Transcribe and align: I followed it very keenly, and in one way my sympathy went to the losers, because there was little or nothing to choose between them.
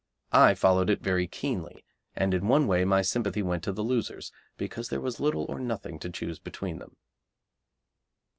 I 0.33 0.55
followed 0.55 0.89
it 0.89 1.03
very 1.03 1.27
keenly, 1.27 1.85
and 2.15 2.33
in 2.33 2.47
one 2.47 2.65
way 2.65 2.85
my 2.85 3.03
sympathy 3.03 3.43
went 3.43 3.61
to 3.65 3.71
the 3.71 3.83
losers, 3.83 4.31
because 4.57 4.89
there 4.89 4.99
was 4.99 5.19
little 5.19 5.43
or 5.47 5.59
nothing 5.59 5.99
to 5.99 6.09
choose 6.09 6.39
between 6.39 6.79
them. 6.79 6.97